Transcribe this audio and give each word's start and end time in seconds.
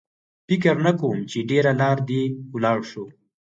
فکر 0.47 0.75
نه 0.85 0.91
کوم 0.99 1.17
چې 1.31 1.39
ډېره 1.49 1.71
لار 1.81 1.97
دې 2.09 2.23
ولاړ 2.53 2.79
شو. 2.89 3.05